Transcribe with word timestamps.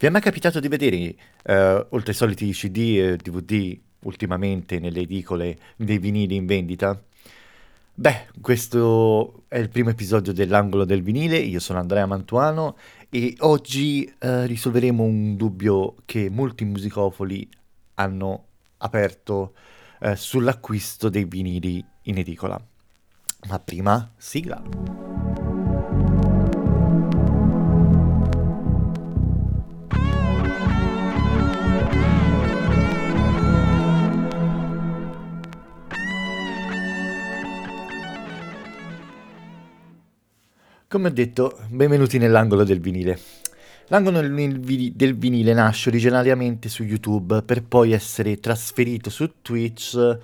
Vi 0.00 0.06
è 0.06 0.10
mai 0.10 0.20
capitato 0.20 0.60
di 0.60 0.68
vedere, 0.68 1.16
eh, 1.42 1.86
oltre 1.88 2.12
ai 2.12 2.14
soliti 2.16 2.52
CD 2.52 2.76
e 2.98 3.16
DVD, 3.16 3.76
ultimamente 4.04 4.78
nelle 4.78 5.00
edicole 5.00 5.58
dei 5.74 5.98
vinili 5.98 6.36
in 6.36 6.46
vendita? 6.46 7.02
Beh, 7.94 8.28
questo 8.40 9.42
è 9.48 9.58
il 9.58 9.68
primo 9.68 9.90
episodio 9.90 10.32
dell'angolo 10.32 10.84
del 10.84 11.02
vinile, 11.02 11.38
io 11.38 11.58
sono 11.58 11.80
Andrea 11.80 12.06
Mantuano 12.06 12.76
e 13.10 13.34
oggi 13.40 14.04
eh, 14.20 14.46
risolveremo 14.46 15.02
un 15.02 15.34
dubbio 15.34 15.96
che 16.04 16.30
molti 16.30 16.64
musicofoli 16.64 17.48
hanno 17.94 18.44
aperto 18.76 19.54
eh, 19.98 20.14
sull'acquisto 20.14 21.08
dei 21.08 21.24
vinili 21.24 21.84
in 22.02 22.18
edicola. 22.18 22.56
Ma 23.48 23.58
prima, 23.58 24.12
sigla. 24.16 25.37
Come 40.98 41.10
ho 41.10 41.12
detto, 41.12 41.56
benvenuti 41.68 42.18
nell'angolo 42.18 42.64
del 42.64 42.80
vinile. 42.80 43.16
L'angolo 43.86 44.20
del 44.20 45.16
vinile 45.16 45.52
nasce 45.52 45.90
originariamente 45.90 46.68
su 46.68 46.82
YouTube 46.82 47.42
per 47.42 47.62
poi 47.62 47.92
essere 47.92 48.40
trasferito 48.40 49.08
su 49.08 49.34
Twitch, 49.40 50.18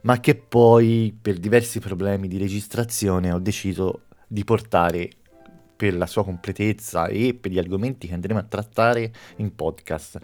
ma 0.00 0.20
che 0.20 0.34
poi 0.34 1.14
per 1.20 1.36
diversi 1.36 1.78
problemi 1.78 2.26
di 2.26 2.38
registrazione 2.38 3.32
ho 3.32 3.38
deciso 3.38 4.04
di 4.26 4.44
portare 4.44 5.10
per 5.76 5.94
la 5.94 6.06
sua 6.06 6.24
completezza 6.24 7.06
e 7.08 7.36
per 7.38 7.50
gli 7.50 7.58
argomenti 7.58 8.08
che 8.08 8.14
andremo 8.14 8.38
a 8.40 8.44
trattare 8.44 9.12
in 9.36 9.54
podcast. 9.54 10.18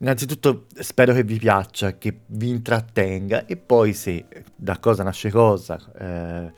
Innanzitutto 0.00 0.66
spero 0.74 1.14
che 1.14 1.22
vi 1.22 1.38
piaccia, 1.38 1.98
che 1.98 2.22
vi 2.26 2.48
intrattenga 2.48 3.46
e 3.46 3.56
poi 3.56 3.92
se 3.92 4.26
da 4.56 4.80
cosa 4.80 5.04
nasce 5.04 5.30
cosa, 5.30 5.78
eh, 5.96 6.52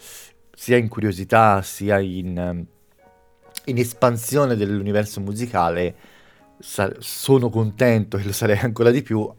sia 0.59 0.79
in 0.79 0.89
curiosità 0.89 1.61
sia 1.61 1.99
in, 1.99 2.39
ehm, 2.39 2.67
in 3.67 3.79
espansione 3.79 4.57
dell'universo 4.57 5.21
musicale, 5.21 5.95
sa- 6.59 6.95
sono 6.99 7.51
contento 7.51 8.17
e 8.17 8.25
lo 8.25 8.33
sarei 8.33 8.59
ancora 8.61 8.91
di 8.91 9.03
più 9.03 9.31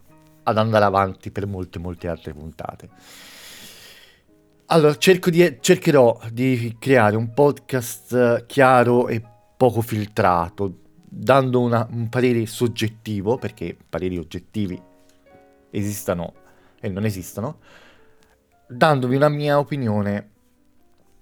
ad 0.43 0.57
andare 0.57 0.85
avanti 0.85 1.31
per 1.31 1.47
molte 1.47 1.79
molte 1.79 2.07
altre 2.07 2.33
puntate. 2.33 2.89
Allora, 4.67 4.95
di, 4.99 5.57
cercherò 5.59 6.19
di 6.31 6.75
creare 6.77 7.15
un 7.15 7.33
podcast 7.33 8.45
chiaro 8.45 9.07
e 9.07 9.21
poco 9.57 9.81
filtrato, 9.81 10.81
dando 11.03 11.61
una, 11.61 11.87
un 11.89 12.09
parere 12.09 12.45
soggettivo, 12.45 13.37
perché 13.37 13.75
pareri 13.89 14.19
oggettivi 14.19 14.79
esistano 15.71 16.33
e 16.79 16.89
non 16.89 17.05
esistono, 17.05 17.59
dandovi 18.67 19.15
una 19.15 19.29
mia 19.29 19.57
opinione 19.57 20.35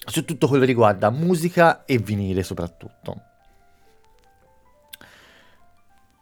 su 0.05 0.23
tutto 0.25 0.47
quello 0.47 0.61
che 0.61 0.69
riguarda 0.69 1.09
musica 1.09 1.85
e 1.85 1.97
vinile 1.97 2.43
soprattutto. 2.43 3.21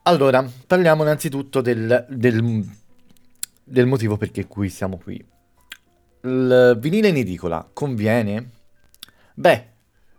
Allora, 0.03 0.45
parliamo 0.67 1.03
innanzitutto 1.03 1.61
del, 1.61 2.05
del, 2.09 2.69
del 3.63 3.85
motivo 3.85 4.17
perché 4.17 4.47
qui 4.47 4.69
siamo 4.69 4.97
qui. 4.97 5.25
Il 6.21 6.77
vinile 6.79 7.09
in 7.09 7.17
edicola 7.17 7.69
conviene? 7.71 8.49
Beh, 9.33 9.67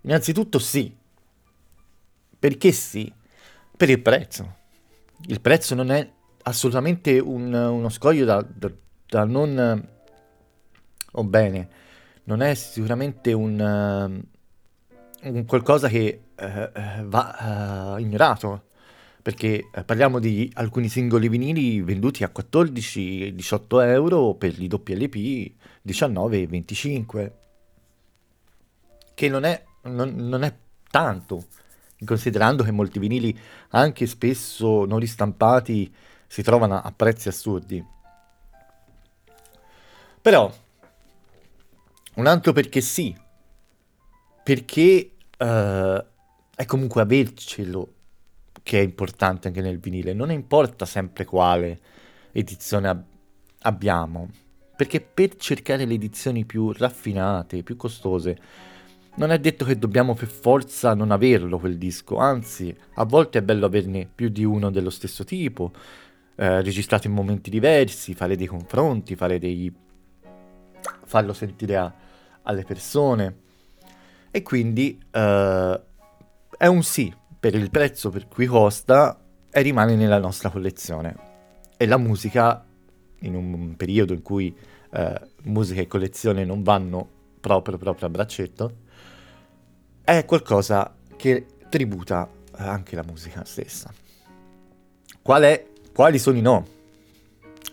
innanzitutto 0.03 0.59
sì. 0.59 0.95
Perché 2.39 2.73
sì? 2.73 3.13
Per 3.77 3.91
il 3.91 4.01
prezzo. 4.01 4.57
Il 5.27 5.41
prezzo 5.41 5.75
non 5.75 5.91
è 5.91 6.11
assolutamente 6.43 7.19
un, 7.19 7.53
uno 7.53 7.89
scoglio 7.89 8.25
da, 8.25 8.47
da, 8.47 8.71
da 9.07 9.25
non... 9.25 9.89
O 11.17 11.21
oh 11.21 11.25
bene, 11.25 11.69
non 12.25 12.41
è 12.41 12.55
sicuramente 12.55 13.33
un, 13.33 13.59
uh, 15.23 15.29
un 15.29 15.45
qualcosa 15.45 15.89
che 15.89 16.21
uh, 16.37 17.05
va 17.05 17.95
uh, 17.95 18.01
ignorato, 18.01 18.65
perché 19.23 19.71
parliamo 19.87 20.19
di 20.19 20.51
alcuni 20.55 20.89
singoli 20.89 21.29
vinili 21.29 21.81
venduti 21.81 22.25
a 22.25 22.33
14-18 22.35 23.83
euro 23.87 24.35
per 24.35 24.61
i 24.61 24.69
WLP 24.71 25.53
19-25, 25.87 27.31
che 29.15 29.29
non 29.29 29.45
è, 29.45 29.65
non, 29.85 30.15
non 30.15 30.43
è 30.43 30.55
tanto, 30.91 31.47
considerando 32.05 32.65
che 32.65 32.71
molti 32.71 32.99
vinili, 32.99 33.37
anche 33.71 34.07
spesso 34.07 34.85
non 34.85 34.99
ristampati, 34.99 35.93
si 36.27 36.43
trovano 36.43 36.81
a 36.83 36.93
prezzi 36.95 37.29
assurdi. 37.29 37.83
Però 40.21 40.53
un 42.17 42.27
altro 42.27 42.53
perché 42.53 42.81
sì. 42.81 43.15
Perché 44.43 45.13
uh, 45.39 46.05
è 46.55 46.65
comunque 46.67 47.03
avercelo 47.03 47.93
che 48.63 48.81
è 48.81 48.83
importante 48.83 49.49
anche 49.49 49.61
nel 49.61 49.79
vinile. 49.79 50.13
Non 50.13 50.31
importa 50.31 50.87
sempre 50.87 51.25
quale 51.25 51.81
edizione 52.33 52.89
ab- 52.89 53.05
abbiamo. 53.61 54.29
Perché 54.77 55.01
per 55.01 55.37
cercare 55.37 55.85
le 55.85 55.95
edizioni 55.95 56.45
più 56.45 56.73
raffinate, 56.73 57.63
più 57.63 57.77
costose, 57.77 58.39
non 59.17 59.31
è 59.31 59.39
detto 59.39 59.65
che 59.65 59.79
dobbiamo 59.79 60.15
per 60.15 60.27
forza 60.27 60.95
non 60.95 61.13
averlo 61.13 61.59
quel 61.59 61.79
disco, 61.79 62.17
anzi, 62.17 62.77
a 62.95 63.05
volte 63.05 63.39
è 63.39 63.43
bello 63.43 63.67
averne 63.67 64.09
più 64.13 64.29
di 64.29 64.45
uno 64.45 64.71
dello 64.71 64.91
stesso 64.91 65.23
tipo, 65.23 65.73
eh, 66.35 66.61
registrato 66.63 67.07
in 67.07 67.13
momenti 67.13 67.49
diversi, 67.51 68.15
fare 68.15 68.35
dei 68.37 68.47
confronti, 68.47 69.15
fare 69.15 69.39
dei... 69.39 69.73
farlo 71.05 71.33
sentire 71.33 71.77
a, 71.77 71.95
alle 72.45 72.65
persone. 72.65 73.43
E 74.31 74.43
quindi 74.43 74.99
eh, 75.11 75.81
è 76.57 76.67
un 76.67 76.83
sì 76.83 77.13
per 77.39 77.55
il 77.55 77.71
prezzo 77.71 78.11
per 78.11 78.27
cui 78.27 78.47
costa 78.47 79.21
e 79.51 79.63
rimane 79.63 79.97
nella 79.97 80.19
nostra 80.19 80.49
collezione. 80.49 81.17
E 81.77 81.87
la 81.87 81.99
musica, 81.99 82.65
in 83.21 83.35
un 83.35 83.77
periodo 83.77 84.13
in 84.13 84.23
cui 84.23 84.57
eh, 84.93 85.21
musica 85.43 85.81
e 85.81 85.87
collezione 85.87 86.45
non 86.45 86.63
vanno 86.63 87.09
proprio, 87.41 87.77
proprio 87.77 88.07
a 88.07 88.11
braccetto, 88.11 88.77
è 90.03 90.25
qualcosa 90.25 90.95
che 91.17 91.47
tributa 91.69 92.29
anche 92.53 92.97
la 92.97 93.05
musica 93.07 93.45
stessa. 93.45 93.93
Qual 95.21 95.43
è, 95.43 95.67
quali 95.93 96.19
sono 96.19 96.39
i 96.39 96.41
no? 96.41 96.67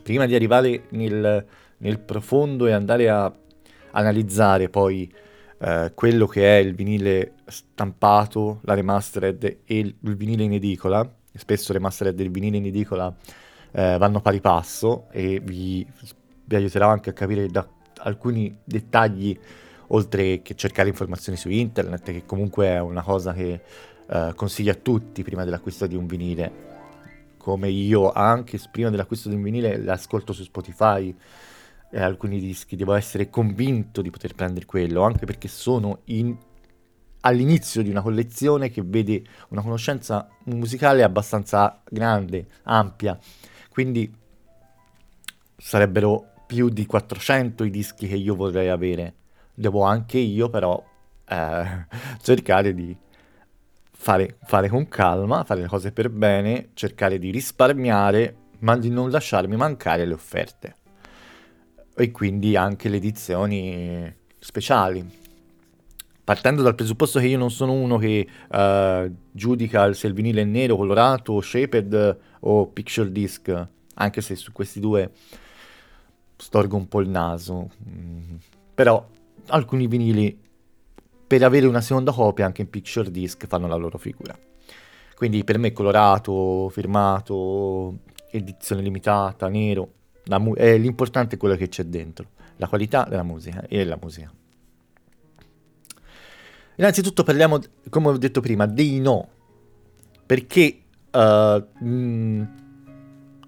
Prima 0.03 0.25
di 0.25 0.35
arrivare 0.35 0.83
nel, 0.89 1.45
nel 1.77 1.99
profondo 1.99 2.67
e 2.67 2.71
andare 2.71 3.09
a 3.09 3.33
analizzare 3.91 4.69
poi 4.69 5.11
eh, 5.59 5.91
quello 5.93 6.27
che 6.27 6.57
è 6.57 6.59
il 6.59 6.73
vinile 6.73 7.33
stampato, 7.45 8.59
la 8.63 8.73
remastered 8.73 9.43
e 9.43 9.77
il, 9.77 9.95
il 9.99 10.15
vinile 10.15 10.43
in 10.43 10.53
edicola, 10.53 11.09
spesso 11.33 11.73
remastered 11.73 12.19
e 12.19 12.23
il 12.23 12.31
vinile 12.31 12.57
in 12.57 12.65
edicola 12.65 13.13
eh, 13.71 13.97
vanno 13.97 14.21
pari 14.21 14.41
passo 14.41 15.07
e 15.11 15.39
vi, 15.39 15.85
vi 16.45 16.55
aiuterà 16.55 16.87
anche 16.87 17.11
a 17.11 17.13
capire 17.13 17.47
da 17.47 17.67
alcuni 18.03 18.55
dettagli 18.63 19.37
oltre 19.87 20.41
che 20.41 20.55
cercare 20.55 20.89
informazioni 20.89 21.37
su 21.37 21.49
internet, 21.49 22.03
che 22.03 22.25
comunque 22.25 22.67
è 22.67 22.79
una 22.79 23.03
cosa 23.03 23.33
che 23.33 23.61
eh, 24.07 24.31
consiglio 24.35 24.71
a 24.71 24.75
tutti 24.75 25.23
prima 25.23 25.43
dell'acquisto 25.43 25.85
di 25.85 25.95
un 25.95 26.05
vinile. 26.05 26.69
Come 27.37 27.69
io 27.69 28.11
anche 28.11 28.59
prima 28.71 28.89
dell'acquisto 28.89 29.29
di 29.29 29.35
un 29.35 29.41
vinile 29.41 29.77
l'ascolto 29.77 30.31
su 30.31 30.43
Spotify, 30.43 31.15
eh, 31.91 32.01
alcuni 32.01 32.39
dischi, 32.39 32.75
devo 32.75 32.93
essere 32.93 33.29
convinto 33.29 34.01
di 34.01 34.09
poter 34.09 34.33
prendere 34.33 34.65
quello, 34.65 35.03
anche 35.03 35.25
perché 35.25 35.47
sono 35.47 35.99
in, 36.05 36.35
all'inizio 37.21 37.83
di 37.83 37.89
una 37.89 38.01
collezione 38.01 38.69
che 38.69 38.81
vede 38.83 39.23
una 39.49 39.61
conoscenza 39.61 40.27
musicale 40.45 41.03
abbastanza 41.03 41.81
grande, 41.89 42.47
ampia, 42.63 43.19
quindi 43.69 44.11
sarebbero 45.57 46.27
più 46.47 46.69
di 46.69 46.85
400 46.85 47.63
i 47.65 47.69
dischi 47.69 48.07
che 48.07 48.15
io 48.15 48.35
vorrei 48.35 48.69
avere. 48.69 49.15
Devo 49.53 49.83
anche 49.83 50.17
io 50.17 50.49
però 50.49 50.83
eh, 51.27 51.85
cercare 52.21 52.73
di 52.73 52.95
fare, 53.91 54.37
fare 54.43 54.69
con 54.69 54.87
calma, 54.87 55.43
fare 55.43 55.61
le 55.61 55.67
cose 55.67 55.91
per 55.91 56.09
bene, 56.09 56.69
cercare 56.73 57.19
di 57.19 57.31
risparmiare, 57.31 58.35
ma 58.59 58.77
di 58.77 58.89
non 58.89 59.09
lasciarmi 59.09 59.55
mancare 59.55 60.05
le 60.05 60.13
offerte 60.13 60.75
e 61.95 62.11
quindi 62.11 62.55
anche 62.55 62.89
le 62.89 62.97
edizioni 62.97 64.13
speciali. 64.39 65.19
Partendo 66.23 66.61
dal 66.61 66.75
presupposto 66.75 67.19
che 67.19 67.27
io 67.27 67.37
non 67.37 67.51
sono 67.51 67.73
uno 67.73 67.97
che 67.97 68.27
uh, 68.49 69.13
giudica 69.31 69.91
se 69.93 70.07
il 70.07 70.13
vinile 70.13 70.41
è 70.41 70.45
nero, 70.45 70.75
colorato, 70.75 71.41
shaped 71.41 72.17
o 72.41 72.67
picture 72.67 73.11
disc, 73.11 73.67
anche 73.95 74.21
se 74.21 74.35
su 74.35 74.51
questi 74.51 74.79
due 74.79 75.11
storgo 76.37 76.77
un 76.77 76.87
po' 76.87 77.01
il 77.01 77.09
naso. 77.09 77.71
Mm. 77.87 78.35
Però 78.73 79.05
alcuni 79.47 79.87
vinili, 79.87 80.39
per 81.27 81.43
avere 81.43 81.65
una 81.65 81.81
seconda 81.81 82.11
copia 82.11 82.45
anche 82.45 82.61
in 82.61 82.69
picture 82.69 83.11
disc, 83.11 83.45
fanno 83.47 83.67
la 83.67 83.75
loro 83.75 83.97
figura. 83.97 84.37
Quindi 85.15 85.43
per 85.43 85.57
me 85.57 85.71
colorato, 85.71 86.69
firmato, 86.69 87.99
edizione 88.31 88.81
limitata, 88.81 89.49
nero, 89.49 89.91
mu- 90.39 90.55
è 90.55 90.77
l'importante 90.77 91.35
è 91.35 91.37
quello 91.37 91.55
che 91.55 91.67
c'è 91.67 91.83
dentro, 91.83 92.29
la 92.57 92.67
qualità 92.67 93.05
della 93.09 93.23
musica 93.23 93.65
e 93.67 93.83
la 93.83 93.97
musica. 94.01 94.31
Innanzitutto 96.77 97.23
parliamo, 97.23 97.59
come 97.89 98.07
ho 98.07 98.17
detto 98.17 98.41
prima, 98.41 98.65
dei 98.65 98.99
no. 98.99 99.29
Perché 100.25 100.81
uh, 101.11 101.85
mh, 101.85 102.53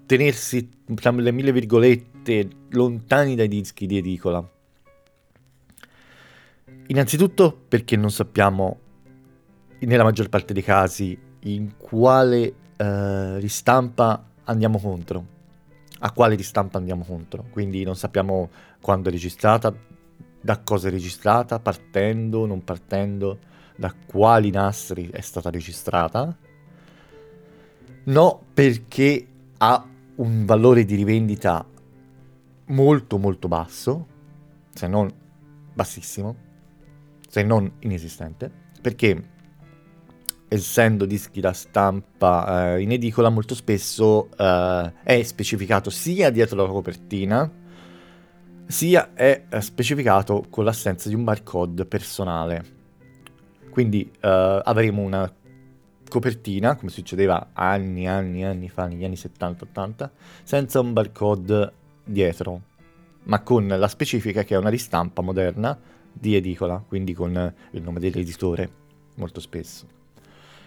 tenersi, 0.06 0.70
tra 0.94 1.12
le 1.12 1.32
mille 1.32 1.52
virgolette, 1.52 2.48
lontani 2.70 3.36
dai 3.36 3.48
dischi 3.48 3.86
di 3.88 3.98
edicola? 3.98 4.48
Innanzitutto 6.88 7.60
perché 7.68 7.96
non 7.96 8.12
sappiamo, 8.12 8.80
nella 9.80 10.04
maggior 10.04 10.30
parte 10.30 10.54
dei 10.54 10.64
casi, 10.64 11.18
in 11.46 11.76
quale 11.78 12.54
uh, 12.78 13.38
ristampa 13.38 14.30
andiamo 14.44 14.80
contro. 14.80 15.26
A 16.06 16.12
quale 16.12 16.36
ristampa 16.36 16.78
andiamo 16.78 17.04
contro. 17.06 17.46
Quindi 17.50 17.84
non 17.84 17.96
sappiamo 17.96 18.50
quando 18.82 19.08
è 19.08 19.12
registrata, 19.12 19.74
da 20.42 20.60
cosa 20.60 20.90
è 20.90 20.92
registrata, 20.92 21.60
partendo, 21.60 22.46
non 22.46 22.64
partendo, 22.64 23.40
da 23.78 23.94
quali 24.06 24.50
nastri 24.50 25.10
è 25.10 25.22
stata 25.22 25.50
registrata. 25.50 26.38
No, 28.06 28.42
perché 28.54 29.28
ha 29.58 29.88
un 30.16 30.46
valore 30.46 30.84
di 30.84 30.96
rivendita 30.96 31.66
molto 32.66 33.18
molto 33.18 33.48
basso, 33.48 34.08
se 34.74 34.88
non 34.88 35.10
bassissimo, 35.74 36.36
se 37.30 37.44
non 37.44 37.72
inesistente, 37.80 38.52
perché 38.82 39.32
essendo 40.54 41.06
dischi 41.06 41.40
da 41.40 41.52
stampa 41.52 42.76
eh, 42.76 42.82
in 42.82 42.92
edicola 42.92 43.30
molto 43.30 43.56
spesso 43.56 44.30
eh, 44.38 44.94
è 45.04 45.24
specificato 45.24 45.90
sia 45.90 46.30
dietro 46.30 46.62
la 46.62 46.70
copertina 46.70 47.52
sia 48.68 49.14
è 49.14 49.46
eh, 49.50 49.62
specificato 49.62 50.46
con 50.50 50.64
l'assenza 50.64 51.10
di 51.10 51.16
un 51.16 51.24
barcode 51.24 51.86
personale. 51.86 52.82
Quindi 53.70 54.10
eh, 54.20 54.62
avremo 54.64 55.02
una 55.02 55.32
copertina, 56.08 56.76
come 56.76 56.92
succedeva 56.92 57.50
anni, 57.54 58.08
anni, 58.08 58.46
anni 58.46 58.70
fa, 58.70 58.86
negli 58.86 59.04
anni 59.04 59.16
70-80, 59.16 60.10
senza 60.44 60.80
un 60.80 60.94
barcode 60.94 61.74
dietro, 62.04 62.62
ma 63.24 63.42
con 63.42 63.68
la 63.68 63.88
specifica 63.88 64.44
che 64.44 64.54
è 64.54 64.58
una 64.58 64.70
ristampa 64.70 65.22
moderna 65.22 65.78
di 66.12 66.36
edicola, 66.36 66.84
quindi 66.88 67.14
con 67.14 67.54
il 67.72 67.82
nome 67.82 68.00
dell'editore, 68.00 68.70
molto 69.16 69.40
spesso. 69.40 70.03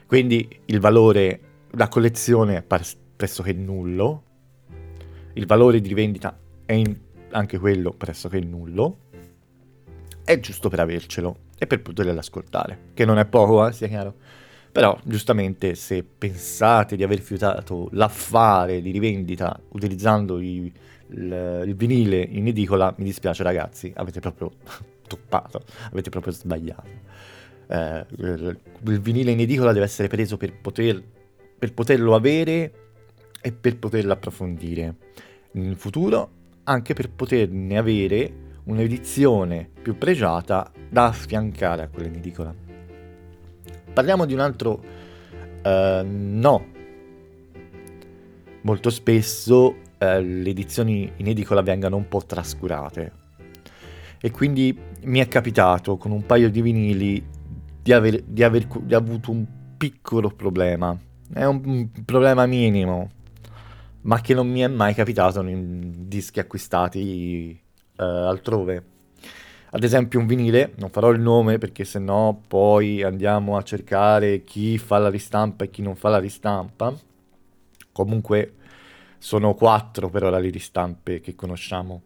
Quindi 0.07 0.49
il 0.67 0.79
valore, 0.79 1.41
la 1.73 1.89
collezione 1.89 2.57
è 2.59 2.63
pressoché 3.17 3.53
nullo, 3.53 4.23
il 5.33 5.47
valore 5.47 5.81
di 5.81 5.93
vendita 5.95 6.39
è 6.65 6.73
in 6.73 6.97
anche 7.31 7.59
quello 7.59 7.91
pressoché 7.91 8.41
nullo, 8.41 8.99
è 10.25 10.39
giusto 10.41 10.69
per 10.69 10.81
avercelo 10.81 11.37
e 11.59 11.67
per 11.67 11.83
poterlo 11.83 12.19
ascoltare, 12.19 12.91
che 12.95 13.05
non 13.05 13.19
è 13.19 13.27
poco, 13.27 13.67
eh, 13.67 13.73
sia 13.73 13.89
chiaro. 13.89 14.15
Però, 14.73 14.99
giustamente, 15.05 15.75
se 15.75 16.05
pensate 16.05 16.97
di 16.97 17.03
aver 17.03 17.21
fiutato 17.21 17.89
l'affare 17.93 18.83
di 18.83 18.91
rivendita 18.91 19.59
utilizzando 19.71 20.39
i, 20.39 20.73
il, 21.09 21.63
il, 21.67 21.75
vinile 21.75 22.21
in 22.21 22.47
edicola, 22.47 22.95
mi 22.99 23.05
dispiace 23.05 23.43
ragazzi, 23.43 23.91
avete 23.97 24.21
proprio 24.21 24.53
toppato, 25.09 25.63
avete 25.91 26.11
proprio 26.11 26.33
sbagliato. 26.33 27.35
Eh, 27.69 28.07
il, 28.19 28.59
il, 28.85 29.01
vinile 29.01 29.33
in 29.33 29.41
edicola 29.41 29.73
deve 29.73 29.85
essere 29.85 30.09
preso 30.09 30.37
per, 30.37 30.53
poter, 30.61 31.03
per 31.59 31.73
poterlo 31.73 32.15
avere 32.15 32.73
e 33.41 33.53
per 33.53 33.79
poterlo 33.79 34.13
approfondire. 34.13 34.95
In 35.53 35.77
futuro 35.77 36.31
anche 36.65 36.95
per 36.95 37.11
poterne 37.11 37.79
avere 37.79 38.45
un'edizione 38.65 39.69
più 39.83 39.97
pregiata 39.97 40.71
da 40.89 41.07
affiancare 41.07 41.83
a 41.83 41.89
quella 41.89 42.09
in 42.09 42.17
edicola. 42.17 42.55
Parliamo 43.93 44.27
di 44.27 44.35
un 44.35 44.41
altro 44.41 44.83
uh, 45.63 46.05
no. 46.05 46.75
Molto 48.63 48.91
spesso 48.91 49.65
uh, 49.67 49.75
le 49.99 50.51
edizioni 50.51 51.11
in 51.17 51.29
edicola 51.29 51.63
vengono 51.63 51.97
un 51.97 52.09
po' 52.09 52.25
trascurate 52.27 53.25
e 54.21 54.31
quindi 54.31 54.77
mi 55.05 55.21
è 55.21 55.29
capitato 55.29 55.97
con 55.97 56.11
un 56.11 56.27
paio 56.27 56.51
di 56.51 56.61
vinili 56.63 57.25
di 57.87 57.93
aver, 57.93 58.21
di 58.21 58.43
aver 58.43 58.67
di 58.67 58.95
avuto 58.95 59.31
un 59.31 59.47
piccolo 59.77 60.31
problema. 60.31 60.99
È 61.33 61.45
un, 61.45 61.89
problema 62.05 62.45
minimo, 62.45 63.11
ma 64.03 64.21
che 64.21 64.35
non 64.35 64.49
mi 64.49 64.59
è 64.59 64.67
mai 64.67 64.93
capitato 64.93 65.41
in 65.43 66.09
dischi 66.09 66.41
acquistati 66.41 67.57
uh, 67.97 68.03
altrove. 68.03 68.95
Ad 69.71 69.85
esempio 69.85 70.19
un 70.19 70.27
vinile, 70.27 70.73
non 70.79 70.91
farò 70.91 71.11
il 71.11 71.21
nome 71.21 71.59
perché 71.59 71.85
sennò 71.85 72.35
poi 72.35 73.05
andiamo 73.05 73.57
a 73.57 73.63
cercare 73.63 74.43
chi 74.43 74.79
fa 74.79 74.99
la 74.99 75.09
ristampa 75.09 75.63
e 75.63 75.71
chi 75.71 75.83
non 75.83 75.95
fa 75.95 76.09
la 76.09 76.19
ristampa. 76.19 76.93
Comunque 77.93 78.55
sono 79.19 79.55
quattro 79.55 80.11
per 80.11 80.25
ora 80.25 80.41
le 80.41 80.51
ristampe 80.51 81.21
che 81.21 81.37
conosciamo. 81.37 82.03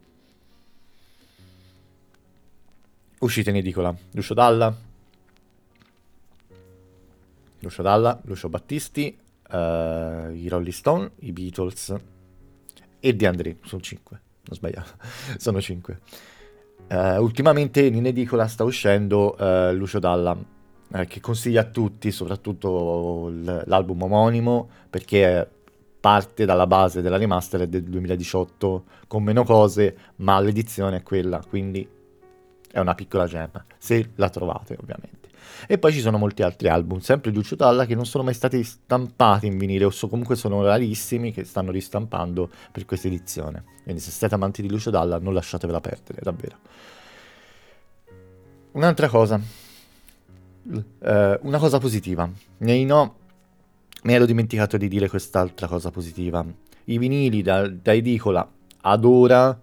Uscite 3.19 3.49
in 3.49 3.55
edicola. 3.55 3.95
Lucio 4.11 4.33
Dalla, 4.33 4.89
Lucio 7.61 7.81
Dalla, 7.81 8.19
Lucio 8.25 8.49
Battisti, 8.49 9.17
uh, 9.51 9.55
i 10.31 10.47
Rolling 10.47 10.73
Stone, 10.73 11.11
i 11.19 11.31
Beatles 11.31 11.95
e 12.99 13.15
De 13.15 13.27
André, 13.27 13.57
sono 13.63 13.81
5, 13.81 14.21
non 14.45 14.55
sbagliato, 14.55 14.91
sono 15.37 15.61
5. 15.61 15.99
Uh, 16.89 16.93
eh, 16.93 17.17
ultimamente 17.17 17.81
in 17.81 18.05
edicola 18.05 18.47
sta 18.47 18.63
uscendo 18.63 19.35
uh, 19.37 19.71
Lucio 19.73 19.99
Dalla, 19.99 20.31
uh, 20.31 21.05
che 21.07 21.19
consiglia 21.19 21.61
a 21.61 21.65
tutti, 21.65 22.11
soprattutto 22.11 23.31
l'album 23.31 24.01
omonimo, 24.03 24.69
perché 24.89 25.49
parte 26.01 26.45
dalla 26.45 26.65
base 26.65 27.01
della 27.01 27.17
remaster 27.17 27.67
del 27.67 27.83
2018 27.83 28.85
con 29.07 29.23
meno 29.23 29.43
cose, 29.43 29.95
ma 30.17 30.39
l'edizione 30.39 30.97
è 30.97 31.03
quella, 31.03 31.41
quindi 31.47 31.87
è 32.71 32.79
una 32.79 32.95
piccola 32.95 33.27
gemma, 33.27 33.63
se 33.77 34.11
la 34.15 34.29
trovate 34.29 34.75
ovviamente. 34.81 35.20
E 35.67 35.77
poi 35.77 35.93
ci 35.93 35.99
sono 35.99 36.17
molti 36.17 36.41
altri 36.41 36.67
album, 36.67 36.99
sempre 36.99 37.31
di 37.31 37.37
Lucio 37.37 37.55
Dalla, 37.55 37.85
che 37.85 37.95
non 37.95 38.05
sono 38.05 38.23
mai 38.23 38.33
stati 38.33 38.63
stampati 38.63 39.47
in 39.47 39.57
vinile, 39.57 39.85
o 39.85 39.89
so, 39.89 40.07
comunque 40.07 40.35
sono 40.35 40.63
rarissimi, 40.63 41.31
che 41.31 41.43
stanno 41.43 41.71
ristampando 41.71 42.49
per 42.71 42.85
questa 42.85 43.07
edizione. 43.07 43.63
Quindi 43.83 44.01
se 44.01 44.11
siete 44.11 44.35
amanti 44.35 44.61
di 44.61 44.69
Lucio 44.69 44.89
Dalla 44.89 45.19
non 45.19 45.33
lasciatevela 45.33 45.79
perdere, 45.79 46.19
davvero. 46.21 46.57
Un'altra 48.71 49.09
cosa, 49.09 49.39
eh, 50.99 51.39
una 51.41 51.57
cosa 51.57 51.77
positiva. 51.77 52.29
Nei 52.57 52.85
no, 52.85 53.15
mi 54.03 54.13
ero 54.13 54.25
dimenticato 54.25 54.77
di 54.77 54.87
dire 54.87 55.09
quest'altra 55.09 55.67
cosa 55.67 55.91
positiva. 55.91 56.45
I 56.85 56.97
vinili 56.97 57.41
da, 57.41 57.67
da 57.67 57.93
edicola 57.93 58.49
ad 58.81 59.05
ora 59.05 59.59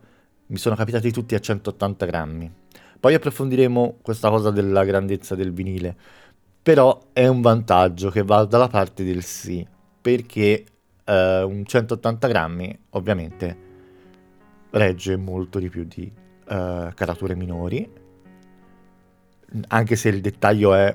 mi 0.47 0.57
sono 0.57 0.75
capitati 0.75 1.11
tutti 1.11 1.35
a 1.35 1.41
180 1.41 2.07
grammi 2.07 2.53
poi 3.01 3.15
approfondiremo 3.15 3.99
questa 4.03 4.29
cosa 4.29 4.51
della 4.51 4.85
grandezza 4.85 5.35
del 5.35 5.53
vinile. 5.53 5.97
Però 6.63 7.09
è 7.13 7.27
un 7.27 7.41
vantaggio 7.41 8.11
che 8.11 8.23
va 8.23 8.45
dalla 8.45 8.69
parte 8.69 9.05
del 9.05 9.23
sì, 9.23 9.67
perché 10.01 10.65
eh, 11.05 11.43
un 11.43 11.65
180 11.65 12.29
grammi 12.29 12.79
ovviamente 12.91 13.67
regge 14.71 15.17
molto 15.17 15.59
di 15.59 15.69
più 15.69 15.85
di 15.85 16.11
eh, 16.49 16.93
carature 16.95 17.35
minori, 17.35 17.91
anche 19.69 19.97
se 19.97 20.09
il 20.11 20.21
dettaglio 20.21 20.75
è, 20.75 20.95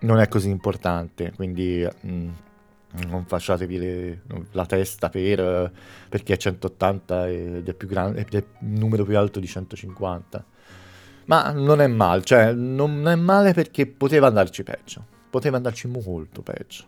non 0.00 0.18
è 0.18 0.26
così 0.26 0.48
importante, 0.48 1.32
quindi 1.36 1.86
mh, 2.00 2.10
mm, 2.10 2.30
non 3.08 3.24
facciatevi 3.26 3.78
le, 3.78 4.22
la 4.52 4.66
testa 4.66 5.08
per, 5.08 5.70
perché 6.08 6.32
è 6.32 6.36
180 6.36 7.28
ed 7.28 7.68
è, 7.68 7.74
più 7.74 7.86
grande, 7.86 8.24
è 8.28 8.36
il 8.36 8.44
numero 8.58 9.04
più 9.04 9.16
alto 9.16 9.38
di 9.38 9.46
150 9.46 10.44
ma 11.26 11.52
non 11.52 11.80
è 11.80 11.86
male, 11.86 12.22
cioè 12.22 12.52
non 12.52 13.06
è 13.08 13.14
male 13.14 13.52
perché 13.52 13.86
poteva 13.86 14.26
andarci 14.26 14.62
peggio. 14.62 15.04
Poteva 15.30 15.56
andarci 15.56 15.86
molto 15.86 16.42
peggio. 16.42 16.84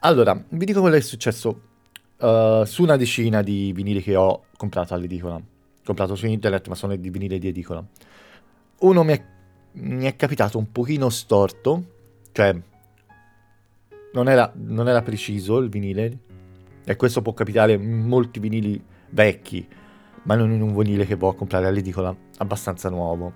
Allora, 0.00 0.40
vi 0.50 0.64
dico 0.64 0.80
quello 0.80 0.94
che 0.94 1.02
è 1.02 1.04
successo 1.04 1.60
uh, 2.18 2.64
su 2.64 2.82
una 2.82 2.96
decina 2.96 3.42
di 3.42 3.72
vinili 3.72 4.02
che 4.02 4.14
ho 4.14 4.44
comprato 4.56 4.94
all'edicola. 4.94 5.40
Comprato 5.84 6.14
su 6.14 6.26
internet, 6.26 6.68
ma 6.68 6.74
sono 6.74 6.94
di 6.94 7.10
vinili 7.10 7.38
di 7.38 7.48
edicola. 7.48 7.84
Uno 8.80 9.02
mi 9.02 9.12
è, 9.12 9.24
mi 9.72 10.04
è 10.04 10.14
capitato 10.14 10.58
un 10.58 10.70
pochino 10.70 11.08
storto, 11.08 11.84
cioè 12.30 12.56
non 14.12 14.28
era, 14.28 14.52
non 14.54 14.88
era 14.88 15.02
preciso 15.02 15.58
il 15.58 15.68
vinile. 15.68 16.18
E 16.84 16.94
questo 16.96 17.20
può 17.20 17.34
capitare 17.34 17.72
in 17.72 18.06
molti 18.06 18.38
vinili 18.38 18.80
vecchi 19.10 19.66
ma 20.28 20.34
non 20.34 20.52
in 20.52 20.60
un 20.60 20.76
vinile 20.76 21.06
che 21.06 21.16
può 21.16 21.32
comprare 21.32 21.66
all'edicola 21.66 22.14
abbastanza 22.36 22.90
nuovo. 22.90 23.32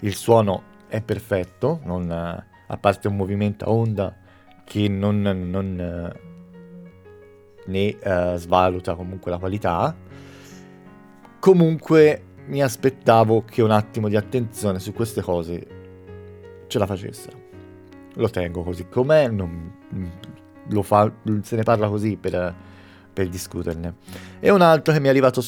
Il 0.00 0.14
suono 0.14 0.62
è 0.88 1.02
perfetto, 1.02 1.80
non, 1.84 2.10
a 2.10 2.76
parte 2.78 3.08
un 3.08 3.16
movimento 3.16 3.66
a 3.66 3.70
onda 3.70 4.16
che 4.64 4.88
non, 4.88 5.20
non 5.20 6.12
ne 7.66 7.96
uh, 8.02 8.36
svaluta 8.36 8.94
comunque 8.94 9.30
la 9.30 9.36
qualità. 9.36 9.94
Comunque 11.38 12.22
mi 12.46 12.62
aspettavo 12.62 13.44
che 13.44 13.60
un 13.60 13.70
attimo 13.70 14.08
di 14.08 14.16
attenzione 14.16 14.78
su 14.78 14.94
queste 14.94 15.20
cose 15.20 15.66
ce 16.68 16.78
la 16.78 16.86
facessero. 16.86 17.42
Lo 18.14 18.30
tengo 18.30 18.62
così 18.62 18.88
com'è, 18.88 19.28
non, 19.28 19.74
fa, 20.80 21.12
se 21.42 21.56
ne 21.56 21.62
parla 21.64 21.88
così 21.90 22.16
per, 22.16 22.32
per 23.14 23.28
discuterne. 23.28 23.94
E 24.40 24.50
un 24.50 24.60
altro 24.60 24.92
che 24.92 25.00
mi 25.00 25.06
è 25.06 25.10
arrivato 25.10 25.42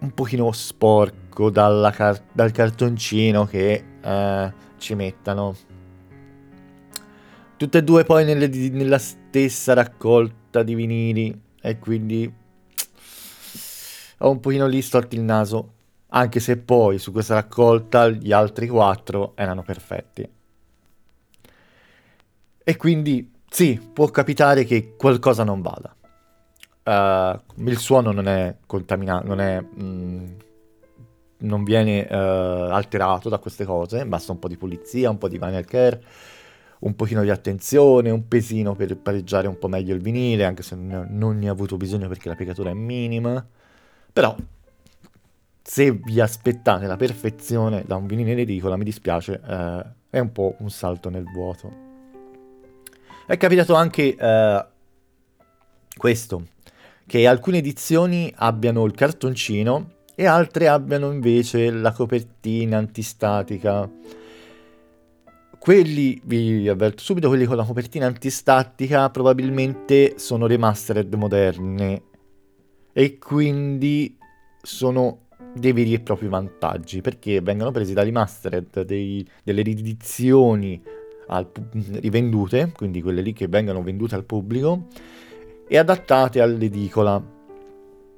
un 0.00 0.12
pochino 0.12 0.50
sporco 0.52 1.50
car- 1.50 2.22
dal 2.32 2.50
cartoncino 2.50 3.46
che 3.46 3.84
eh, 4.02 4.52
ci 4.76 4.94
mettano. 4.94 5.56
Tutte 7.56 7.78
e 7.78 7.84
due 7.84 8.04
poi 8.04 8.24
nelle, 8.24 8.48
nella 8.48 8.98
stessa 8.98 9.72
raccolta 9.72 10.62
di 10.62 10.74
vinili 10.74 11.40
e 11.60 11.78
quindi 11.78 12.30
ho 14.18 14.30
un 14.30 14.40
pochino 14.40 14.66
lì 14.66 14.82
storto 14.82 15.14
il 15.14 15.22
naso, 15.22 15.72
anche 16.08 16.40
se 16.40 16.56
poi 16.58 16.98
su 16.98 17.12
questa 17.12 17.34
raccolta 17.34 18.08
gli 18.08 18.32
altri 18.32 18.66
quattro 18.66 19.32
erano 19.36 19.62
perfetti. 19.62 20.28
E 22.64 22.76
quindi 22.76 23.32
sì, 23.48 23.80
può 23.92 24.06
capitare 24.06 24.64
che 24.64 24.94
qualcosa 24.96 25.44
non 25.44 25.60
vada. 25.60 25.94
Uh, 26.84 27.38
il 27.68 27.78
suono 27.78 28.12
non 28.12 28.26
è 28.28 28.56
contaminato, 28.66 29.26
non 29.26 29.40
è... 29.40 29.64
Mm, 29.80 30.26
non 31.42 31.64
viene 31.64 32.06
uh, 32.08 32.70
alterato 32.70 33.28
da 33.28 33.38
queste 33.38 33.64
cose, 33.64 34.06
basta 34.06 34.32
un 34.32 34.38
po' 34.38 34.48
di 34.48 34.56
pulizia, 34.56 35.10
un 35.10 35.18
po' 35.18 35.28
di 35.28 35.38
vinyl 35.38 35.64
care, 35.64 36.02
un 36.80 36.94
pochino 36.94 37.22
di 37.22 37.30
attenzione, 37.30 38.10
un 38.10 38.28
pesino 38.28 38.74
per 38.74 38.96
pareggiare 38.96 39.48
un 39.48 39.58
po' 39.58 39.68
meglio 39.68 39.94
il 39.94 40.00
vinile, 40.00 40.44
anche 40.44 40.62
se 40.62 40.76
non 40.76 41.38
ne 41.38 41.48
ho 41.48 41.52
avuto 41.52 41.76
bisogno 41.76 42.08
perché 42.08 42.28
la 42.28 42.34
piegatura 42.34 42.70
è 42.70 42.74
minima. 42.74 43.44
Però, 44.12 44.36
se 45.62 45.92
vi 45.92 46.20
aspettate 46.20 46.86
la 46.86 46.96
perfezione 46.96 47.84
da 47.86 47.96
un 47.96 48.06
vinile 48.06 48.32
edicola, 48.40 48.76
mi 48.76 48.84
dispiace, 48.84 49.40
uh, 49.44 49.84
è 50.10 50.18
un 50.18 50.32
po' 50.32 50.56
un 50.58 50.70
salto 50.70 51.08
nel 51.08 51.24
vuoto. 51.24 51.90
È 53.26 53.36
capitato 53.36 53.74
anche 53.74 54.16
uh, 54.18 54.64
questo, 55.96 56.46
che 57.06 57.26
alcune 57.26 57.58
edizioni 57.58 58.32
abbiano 58.36 58.84
il 58.84 58.92
cartoncino 58.92 60.00
e 60.14 60.26
altre 60.26 60.68
abbiano 60.68 61.10
invece 61.10 61.70
la 61.70 61.92
copertina 61.92 62.78
antistatica. 62.78 63.90
Quelli, 65.58 66.20
vi 66.24 66.68
avverto 66.68 67.02
subito, 67.02 67.28
quelli 67.28 67.44
con 67.44 67.56
la 67.56 67.64
copertina 67.64 68.06
antistatica 68.06 69.10
probabilmente 69.10 70.14
sono 70.16 70.46
remastered 70.46 71.14
moderne 71.14 72.02
e 72.92 73.18
quindi 73.18 74.18
sono 74.60 75.28
dei 75.54 75.72
veri 75.72 75.94
e 75.94 76.00
propri 76.00 76.28
vantaggi 76.28 77.00
perché 77.00 77.40
vengono 77.40 77.70
presi 77.70 77.92
da 77.92 78.02
remastered 78.02 78.82
dei, 78.82 79.26
delle 79.42 79.62
riedizioni 79.62 80.82
al, 81.28 81.48
rivendute, 82.00 82.72
quindi 82.74 83.02
quelle 83.02 83.22
lì 83.22 83.32
che 83.32 83.48
vengono 83.48 83.82
vendute 83.82 84.14
al 84.14 84.24
pubblico, 84.24 84.86
e 85.72 85.78
adattate 85.78 86.42
all'edicola, 86.42 87.18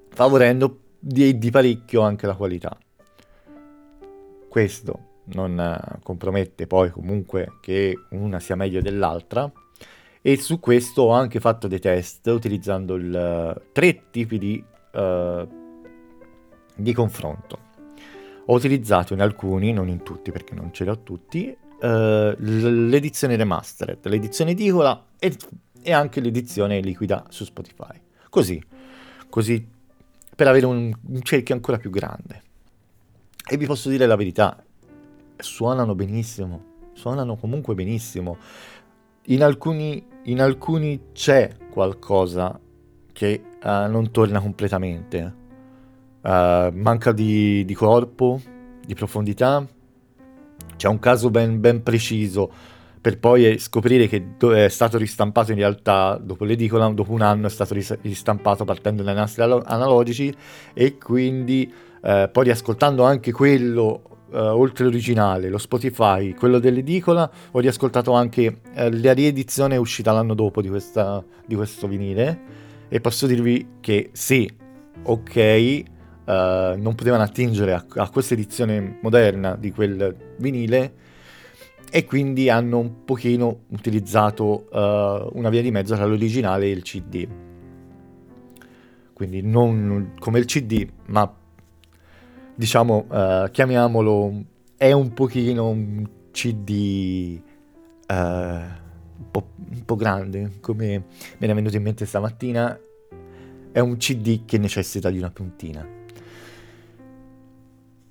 favorendo 0.09 0.81
di, 0.99 1.39
di 1.39 1.51
parecchio 1.53 2.01
anche 2.01 2.27
la 2.27 2.35
qualità. 2.35 2.77
Questo 4.49 4.99
non 5.27 5.61
eh, 5.61 6.01
compromette 6.03 6.67
poi 6.67 6.91
comunque 6.91 7.59
che 7.61 7.95
una 8.11 8.41
sia 8.41 8.57
meglio 8.57 8.81
dell'altra 8.81 9.49
e 10.21 10.37
su 10.37 10.59
questo 10.59 11.03
ho 11.03 11.11
anche 11.11 11.39
fatto 11.39 11.69
dei 11.69 11.79
test 11.79 12.27
utilizzando 12.27 12.97
il, 12.97 13.63
tre 13.71 14.11
tipi 14.11 14.37
di, 14.37 14.65
uh, 14.95 15.49
di 16.75 16.93
confronto. 16.93 17.59
Ho 18.47 18.55
utilizzato 18.55 19.13
in 19.13 19.21
alcuni, 19.21 19.73
non 19.73 19.89
in 19.89 20.03
tutti 20.03 20.33
perché 20.33 20.57
non 20.57 20.73
ce 20.73 20.83
li 20.83 20.91
ho 20.91 21.05
tutti, 21.05 21.57
uh, 21.57 22.35
l'edizione 22.37 23.37
remastered, 23.37 24.05
l'edizione 24.09 24.51
edicola 24.51 25.11
e, 25.21 25.37
e, 25.85 25.93
anche 25.93 26.21
l'edizione 26.21 26.81
liquida 26.81 27.25
su 27.29 27.45
Spotify. 27.45 28.01
Così, 28.31 28.63
così 29.29 29.67
per 30.35 30.49
avere 30.49 30.67
un, 30.67 30.93
un 31.09 31.23
cerchio 31.23 31.55
ancora 31.55 31.79
più 31.79 31.91
grande. 31.91 32.43
E 33.47 33.57
vi 33.57 33.67
posso 33.67 33.89
dire 33.89 34.07
la 34.07 34.17
verità, 34.17 34.63
suonano 35.37 35.95
benissimo, 35.95 36.65
suonano 36.95 37.37
comunque 37.37 37.75
benissimo. 37.75 38.39
In 39.27 39.43
alcuni, 39.43 40.05
in 40.25 40.41
alcuni 40.41 41.13
c'è 41.13 41.57
qualcosa 41.71 42.59
che 43.13 43.43
uh, 43.63 43.69
non 43.89 44.11
torna 44.11 44.41
completamente. 44.41 45.43
Uh, 46.23 46.71
manca 46.73 47.13
di, 47.13 47.65
di 47.65 47.75
corpo, 47.75 48.41
di 48.85 48.95
profondità, 48.95 49.67
c'è 50.77 50.89
un 50.89 50.99
caso 50.99 51.31
ben, 51.31 51.61
ben 51.61 51.83
preciso 51.83 52.51
per 53.05 53.19
poi 53.19 53.59
scoprire 53.59 54.09
che 54.09 54.37
è 54.55 54.69
stato 54.71 54.97
ristampato 54.97 55.51
in 55.51 55.59
realtà 55.59 56.19
dopo 56.19 56.47
l'edicola, 56.47 56.89
dopo 56.89 57.13
un 57.13 57.21
anno 57.21 57.49
è 57.49 57.51
stato 57.51 57.75
ristampato 58.01 58.65
partendo 58.65 59.03
dai 59.03 59.15
nastri 59.15 59.43
analogici 59.43 60.35
e 60.73 60.97
quindi 60.97 61.71
eh, 62.03 62.31
poi 62.33 62.45
riascoltando 62.45 63.03
anche 63.05 63.31
quello 63.31 64.23
eh, 64.33 64.39
oltre 64.39 64.85
l'originale, 64.85 65.51
lo 65.51 65.59
Spotify, 65.59 66.33
quello 66.33 66.59
dell'edicola, 66.59 67.31
ho 67.51 67.59
riascoltato 67.59 68.13
anche 68.13 68.61
eh, 68.73 68.91
la 68.91 69.13
riedizione 69.13 69.77
uscita 69.77 70.11
l'anno 70.11 70.33
dopo 70.33 70.63
di, 70.63 70.71
questa, 70.71 71.23
di 71.45 71.55
questo 71.57 71.87
vinile 71.87 72.41
e 72.89 73.03
posso 73.03 73.27
dirvi 73.27 73.67
che 73.81 74.09
sì, 74.13 74.51
ok, 75.03 75.83
uh, 76.25 76.33
non 76.81 76.95
potevano 76.97 77.23
attingere 77.23 77.75
a, 77.75 77.85
a 77.97 78.09
questa 78.09 78.33
edizione 78.33 78.97
moderna 79.03 79.57
di 79.57 79.73
quel 79.73 80.17
vinile 80.39 81.13
e 81.97 82.05
quindi 82.05 82.51
hanno 82.51 82.81
un 82.81 83.05
pochino 83.05 83.67
utilizzato 83.69 84.67
uh, 84.69 85.31
una 85.39 85.49
via 85.49 85.63
di 85.63 85.71
mezzo 85.71 85.95
tra 85.95 86.05
l'originale 86.05 86.65
e 86.65 86.71
il 86.71 86.83
CD. 86.83 87.29
Quindi 89.13 89.43
non 89.43 90.15
come 90.19 90.41
il 90.41 90.45
CD, 90.47 90.89
ma 91.07 91.33
diciamo, 92.53 93.07
uh, 93.09 93.49
chiamiamolo, 93.49 94.45
è 94.77 94.91
un 94.91 95.13
pochino 95.13 95.69
un 95.69 96.05
CD 96.33 97.41
uh, 98.09 98.13
un, 98.13 99.31
po', 99.31 99.51
un 99.57 99.85
po' 99.85 99.95
grande, 99.95 100.55
come 100.59 101.05
mi 101.39 101.47
è 101.47 101.55
venuto 101.55 101.77
in 101.77 101.83
mente 101.85 102.07
stamattina, 102.07 102.77
è 103.71 103.79
un 103.79 103.97
CD 103.99 104.45
che 104.45 104.59
necessita 104.59 105.11
di 105.11 105.19
una 105.19 105.31
puntina. 105.31 105.87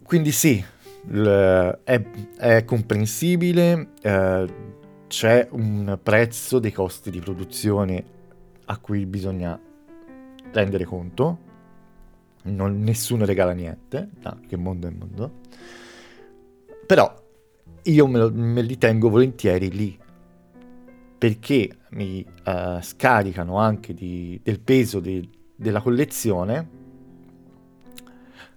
Quindi 0.05 0.31
sì, 0.31 0.63
è, 1.05 2.01
è, 2.37 2.65
comprensibile, 2.65 3.89
eh, 4.01 4.45
c'è 5.07 5.47
un 5.51 5.99
prezzo 6.01 6.59
dei 6.59 6.71
costi 6.71 7.11
di 7.11 7.19
produzione 7.19 8.03
a 8.65 8.77
cui 8.77 9.05
bisogna 9.05 9.59
rendere 10.51 10.85
conto, 10.85 11.37
non, 12.43 12.81
nessuno 12.81 13.25
regala 13.25 13.51
niente, 13.51 14.09
no, 14.21 14.39
che 14.47 14.57
mondo 14.57 14.87
è 14.87 14.91
mondo, 14.91 15.31
però 16.85 17.21
io 17.83 18.07
me, 18.07 18.17
lo, 18.19 18.31
me 18.33 18.61
li 18.61 18.77
tengo 18.77 19.09
volentieri 19.09 19.71
lì, 19.71 19.97
perché 21.17 21.69
mi 21.91 22.25
uh, 22.45 22.81
scaricano 22.81 23.57
anche 23.57 23.93
di, 23.93 24.39
del 24.41 24.59
peso 24.59 24.99
di, 24.99 25.29
della 25.55 25.81
collezione 25.81 26.81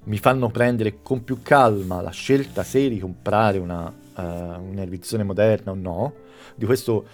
mi 0.06 0.18
fanno 0.18 0.50
prendere 0.50 0.98
con 1.02 1.24
più 1.24 1.42
calma 1.42 2.00
la 2.00 2.10
scelta 2.10 2.62
se 2.62 2.86
ricomprare 2.88 3.58
una, 3.58 3.86
uh, 3.86 4.22
un'edizione 4.22 5.24
moderna 5.24 5.72
o 5.72 5.74
no, 5.74 6.14
di 6.54 6.64
questo, 6.64 7.06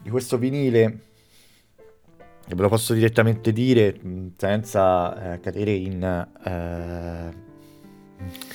di 0.00 0.10
questo 0.10 0.38
vinile, 0.38 0.98
ve 2.46 2.62
lo 2.62 2.68
posso 2.68 2.94
direttamente 2.94 3.52
dire 3.52 3.98
senza 4.36 5.34
uh, 5.34 5.40
cadere 5.40 5.72
in 5.72 6.26
uh, 6.44 7.34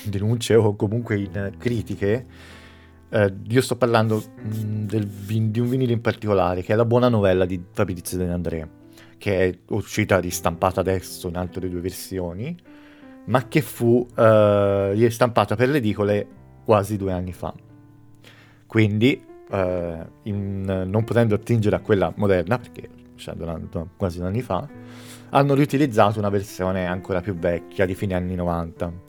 denunce 0.06 0.56
o 0.56 0.76
comunque 0.76 1.18
in 1.18 1.54
critiche, 1.58 2.26
io 3.48 3.62
sto 3.62 3.76
parlando 3.76 4.24
mh, 4.36 4.86
del, 4.86 5.08
di 5.08 5.60
un 5.60 5.68
vinile 5.68 5.94
in 5.94 6.02
particolare, 6.02 6.62
che 6.62 6.74
è 6.74 6.76
la 6.76 6.86
buona 6.86 7.10
novella 7.10 7.46
di 7.46 7.60
Fabrizio 7.72 8.20
De 8.20 8.30
Andrea 8.30 8.68
che 9.20 9.48
è 9.48 9.58
uscita 9.68 10.20
ristampata 10.20 10.80
adesso 10.80 11.28
in 11.28 11.36
altre 11.36 11.70
due 11.70 11.82
versioni, 11.82 12.58
ma 13.26 13.48
che 13.48 13.62
fu 13.62 14.08
uh, 14.10 14.92
ristampata 14.94 15.56
per 15.56 15.70
le 15.70 15.78
edicole 15.78 16.28
quasi 16.66 16.98
due 16.98 17.12
anni 17.12 17.34
fa. 17.34 17.54
Quindi, 18.66 19.24
uh, 19.50 19.58
in, 20.24 20.64
non 20.88 21.04
potendo 21.04 21.36
attingere 21.36 21.76
a 21.76 21.80
quella 21.82 22.12
moderna, 22.16 22.58
perché 22.58 22.90
cioè, 23.16 23.36
durante 23.36 23.86
quasi 23.98 24.18
due 24.18 24.28
anni 24.28 24.42
fa, 24.42 24.68
hanno 25.30 25.54
riutilizzato 25.54 26.18
una 26.18 26.30
versione 26.30 26.88
ancora 26.88 27.22
più 27.22 27.36
vecchia 27.36 27.86
di 27.86 27.94
fine 27.94 28.16
anni 28.16 28.34
90. 28.34 29.08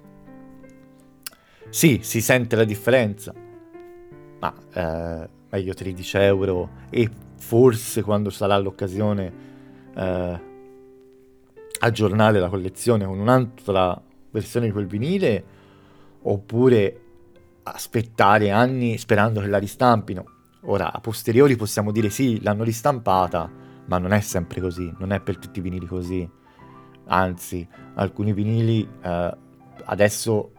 Sì, 1.71 2.01
si 2.03 2.21
sente 2.21 2.57
la 2.57 2.65
differenza, 2.65 3.33
ma 4.41 4.55
uh, 4.75 5.29
meglio 5.51 5.73
13 5.73 6.17
euro 6.19 6.69
e 6.91 7.09
forse 7.37 8.03
quando 8.03 8.29
sarà 8.31 8.59
l'occasione 8.59 9.49
eh, 9.95 10.41
aggiornare 11.81 12.39
la 12.39 12.49
collezione 12.49 13.05
con 13.05 13.19
un'altra 13.19 14.01
versione 14.31 14.67
di 14.67 14.73
quel 14.73 14.87
vinile 14.87 15.45
oppure 16.23 17.01
aspettare 17.63 18.51
anni 18.51 18.99
sperando 18.99 19.41
che 19.41 19.47
la 19.47 19.59
ristampino. 19.59 20.25
Ora, 20.65 20.93
a 20.93 21.01
posteriori 21.01 21.57
possiamo 21.57 21.91
dire 21.91 22.11
sì, 22.11 22.43
l'hanno 22.43 22.65
ristampata, 22.65 23.51
ma 23.87 23.99
non 23.99 24.13
è 24.13 24.21
sempre 24.21 24.61
così, 24.61 24.93
non 24.99 25.13
è 25.13 25.21
per 25.21 25.39
tutti 25.39 25.59
i 25.59 25.63
vinili 25.63 25.87
così. 25.87 26.29
Anzi, 27.07 27.67
alcuni 27.95 28.33
vinili 28.33 28.87
eh, 29.03 29.37
adesso 29.85 30.53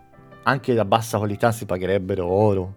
anche 0.43 0.73
da 0.73 0.85
bassa 0.85 1.17
qualità 1.17 1.51
si 1.51 1.65
pagherebbero 1.65 2.25
oro, 2.25 2.75